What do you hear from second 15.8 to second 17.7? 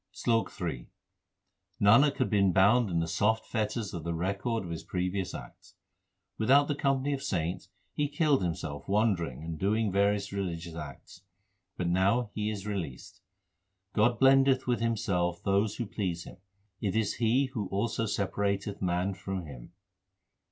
please Him; it is He who